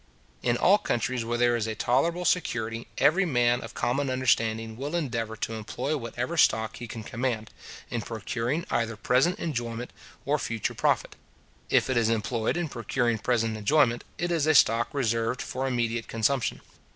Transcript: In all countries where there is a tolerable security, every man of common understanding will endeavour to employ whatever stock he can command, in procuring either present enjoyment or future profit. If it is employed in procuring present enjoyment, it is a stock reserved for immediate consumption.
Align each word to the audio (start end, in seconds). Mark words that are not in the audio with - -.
In 0.41 0.57
all 0.57 0.79
countries 0.79 1.23
where 1.23 1.37
there 1.37 1.55
is 1.55 1.67
a 1.67 1.75
tolerable 1.75 2.25
security, 2.25 2.87
every 2.97 3.23
man 3.23 3.61
of 3.61 3.75
common 3.75 4.09
understanding 4.09 4.75
will 4.75 4.95
endeavour 4.95 5.35
to 5.37 5.53
employ 5.53 5.95
whatever 5.95 6.37
stock 6.37 6.77
he 6.77 6.87
can 6.87 7.03
command, 7.03 7.51
in 7.91 8.01
procuring 8.01 8.65
either 8.71 8.95
present 8.95 9.37
enjoyment 9.37 9.93
or 10.25 10.39
future 10.39 10.73
profit. 10.73 11.15
If 11.69 11.87
it 11.87 11.97
is 11.97 12.09
employed 12.09 12.57
in 12.57 12.67
procuring 12.67 13.19
present 13.19 13.55
enjoyment, 13.55 14.03
it 14.17 14.31
is 14.31 14.47
a 14.47 14.55
stock 14.55 14.87
reserved 14.91 15.39
for 15.39 15.67
immediate 15.67 16.07
consumption. 16.07 16.61